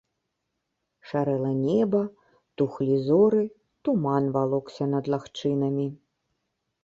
Шарэла 1.07 1.49
неба, 1.65 2.01
тухлі 2.61 2.95
зоры, 3.09 3.43
туман 3.87 4.29
валокся 4.37 4.85
над 4.95 5.05
лагчынамі. 5.15 5.85